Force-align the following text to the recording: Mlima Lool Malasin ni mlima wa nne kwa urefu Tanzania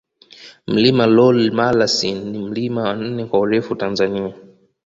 Mlima 0.75 1.05
Lool 1.11 1.51
Malasin 1.59 2.29
ni 2.31 2.39
mlima 2.39 2.81
wa 2.83 2.95
nne 2.95 3.25
kwa 3.25 3.39
urefu 3.39 3.75
Tanzania 3.75 4.33